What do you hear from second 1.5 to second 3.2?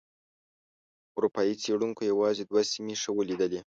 څېړونکو یوازې دوه سیمې ښه